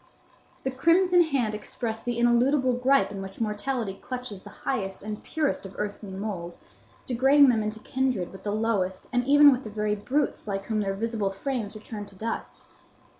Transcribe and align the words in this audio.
The 0.63 0.71
crimson 0.71 1.21
hand 1.21 1.53
expressed 1.53 2.05
the 2.05 2.17
ineludible 2.17 2.73
gripe 2.73 3.11
in 3.11 3.21
which 3.21 3.39
mortality 3.39 3.99
clutches 4.01 4.41
the 4.41 4.49
highest 4.65 5.03
and 5.03 5.21
purest 5.21 5.63
of 5.63 5.75
earthly 5.77 6.09
mould, 6.09 6.57
degrading 7.05 7.49
them 7.49 7.61
into 7.61 7.77
kindred 7.81 8.31
with 8.31 8.41
the 8.41 8.49
lowest, 8.51 9.05
and 9.13 9.23
even 9.27 9.51
with 9.51 9.63
the 9.63 9.69
very 9.69 9.93
brutes, 9.93 10.47
like 10.47 10.65
whom 10.65 10.81
their 10.81 10.95
visible 10.95 11.29
frames 11.29 11.75
return 11.75 12.07
to 12.07 12.15
dust. 12.15 12.65